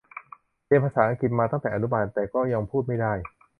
[0.65, 3.13] เรียนภาษาอังกฤษมาตั้งแต่อนุบาลแต่ก็ยังพูดไม่ได้